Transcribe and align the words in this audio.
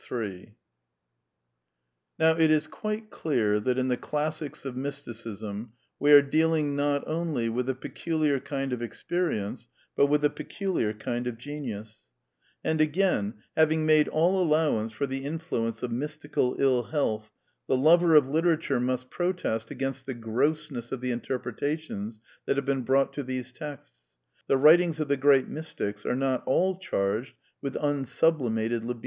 Ill 0.09 0.45
Now 2.17 2.31
it 2.35 2.49
is 2.49 2.65
quite 2.65 3.11
clear 3.11 3.59
that 3.59 3.77
in 3.77 3.87
the 3.87 3.97
classics 3.97 4.65
of 4.65 4.75
Mysticism 4.75 5.73
we 5.99 6.11
are 6.11 6.23
dealing 6.23 6.73
n 6.73 6.79
ot 6.79 7.03
only 7.05 7.49
with 7.49 7.69
a 7.69 7.75
peculiar 7.75 8.39
kind 8.39 8.73
of 8.73 8.79
experienc 8.79 9.61
e, 9.61 9.67
but 9.95 10.07
with 10.07 10.25
a 10.25 10.31
pe 10.31 10.45
culiar 10.45 10.99
kind 10.99 11.27
of 11.27 11.37
js:eniua[ 11.37 11.99
And, 12.63 12.81
again, 12.81 13.35
leaving 13.55 13.85
made 13.85 14.07
all 14.07 14.43
allowanc^^^r 14.43 15.07
the 15.07 15.23
ififluence 15.23 15.83
of 15.83 15.91
"mystical 15.91 16.55
ill 16.59 16.85
health," 16.85 17.31
the 17.67 17.77
lover 17.77 18.15
of 18.15 18.27
literature 18.27 18.79
must 18.79 19.11
protest 19.11 19.69
against 19.69 20.07
the 20.07 20.15
grossness 20.15 20.91
of 20.91 21.01
the 21.01 21.11
interpretations 21.11 22.19
that 22.47 22.55
have 22.55 22.65
been 22.65 22.81
brought 22.81 23.13
to 23.13 23.21
these 23.21 23.51
texts. 23.51 24.07
The 24.47 24.57
writings 24.57 24.99
of 24.99 25.09
the 25.09 25.15
great 25.15 25.47
mystics 25.47 26.07
are 26.07 26.15
not 26.15 26.41
ail 26.47 26.77
charged 26.81 27.35
with" 27.61 27.75
unsublimated 27.79 28.83
libido." 28.83 28.99